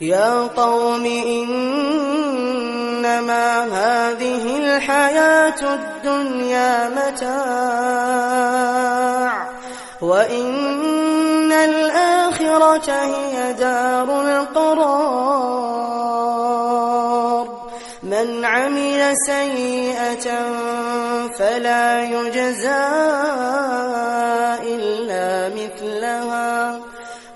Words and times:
يا 0.00 0.48
قوم 0.56 1.04
إنما 1.26 1.94
هذه 3.64 4.58
الحياة 4.58 5.74
الدنيا 5.74 6.88
متاع 6.88 7.36
وإن 10.02 11.52
الآخرة 11.52 12.92
هي 12.92 13.52
دار 13.52 14.20
القرار. 14.20 15.86
من 18.02 18.44
عمل 18.44 19.14
سيئة 19.26 20.26
فلا 21.38 22.02
يجزى 22.02 23.75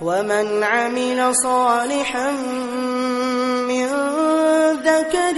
ومن 0.03 0.65
عمل 0.65 1.35
صالحا 1.37 2.31
من 3.69 3.87
ذكر 4.85 5.37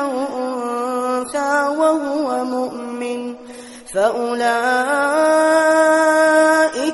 أو 0.00 0.10
أنثى 0.38 1.68
وهو 1.78 2.44
مؤمن 2.44 3.34
فأولئك 3.94 4.50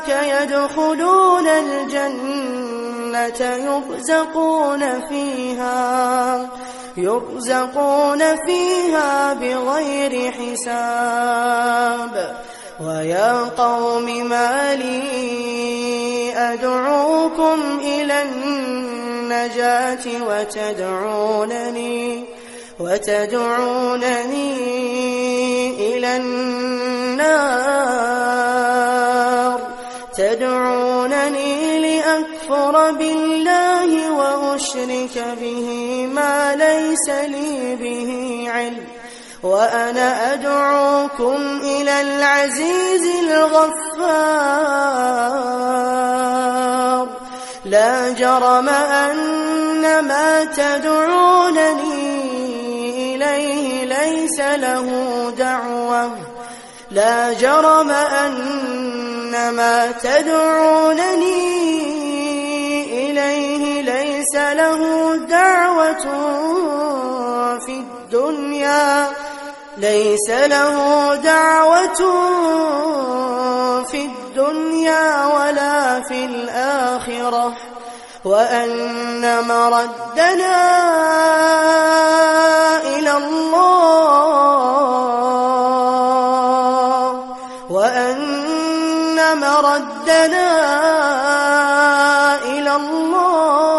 يدخلون 0.08 1.48
الجنة 1.48 3.40
يرزقون 3.40 5.08
فيها 5.08 6.48
يرزقون 6.96 8.18
فيها 8.46 9.34
بغير 9.34 10.32
حساب 10.32 12.14
ويا 12.80 13.32
قوم 13.42 14.28
ما 14.28 14.74
لي 14.74 16.32
أدعوكم 16.36 17.78
إلى 17.82 18.22
النجاة 18.22 20.04
وتدعونني 20.28 22.24
وتدعونني 22.80 24.56
إلى 25.96 26.16
النار 26.16 27.56
تدعونني 30.16 31.75
لأكفر 32.16 32.90
بالله 32.92 34.10
وأشرك 34.10 35.24
به 35.40 35.68
ما 36.14 36.54
ليس 36.56 37.08
لي 37.08 37.76
به 37.76 38.44
علم 38.50 38.86
وأنا 39.42 40.32
أدعوكم 40.32 41.60
إلى 41.62 42.00
العزيز 42.00 43.06
الغفار. 43.22 43.66
لا 47.64 48.10
جرم 48.10 48.68
أن 48.68 50.04
ما 50.08 50.44
تدعونني 50.44 51.96
إليه 53.14 53.84
ليس 53.84 54.40
له 54.40 54.86
دعوة. 55.38 56.10
لا 56.90 57.32
جرم 57.32 57.90
أن 57.90 59.50
ما 59.50 59.92
تدعونني 60.02 61.66
له 64.36 65.16
دعوة 65.16 66.04
في 67.66 67.72
الدنيا. 67.72 69.06
ليس 69.76 70.30
له 70.30 71.14
دعوة 71.14 72.00
في 73.84 74.04
الدنيا 74.04 75.26
ولا 75.26 76.00
في 76.00 76.24
الآخرة. 76.24 77.52
وأن 78.24 79.44
مردنا 79.48 80.56
إلى 82.80 83.12
الله. 83.16 83.66
وأن 87.70 89.40
مردنا 89.40 90.48
إلى 92.44 92.76
الله. 92.76 93.75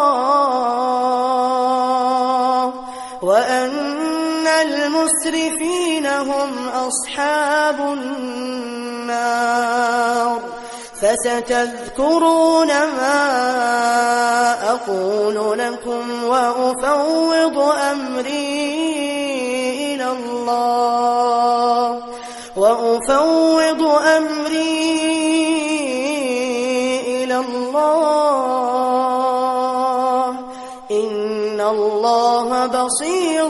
وأن 3.22 4.48
المسرفين 4.48 6.06
هم 6.06 6.70
أصحاب 6.70 7.80
النار 7.80 9.48
فستذكرون 11.02 12.68
ما 12.68 13.18
أقول 14.70 15.60
لكم 15.60 16.24
وأفوض 16.24 17.58
أمري 17.92 18.74
إلى 19.94 20.12
الله 20.12 22.02
وأفوض 22.58 23.82
أمري 24.18 24.98
إلى 27.24 27.38
الله 27.38 28.77
بصير 32.87 33.49